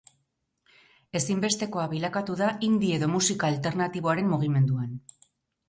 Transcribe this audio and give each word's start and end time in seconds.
Ezinbestekoa 1.19 1.83
bilakatu 1.91 2.39
da 2.41 2.49
indie 2.69 2.97
edo 3.01 3.13
musika 3.13 3.53
alternatiboaren 3.57 4.35
mugimenduan. 4.35 5.01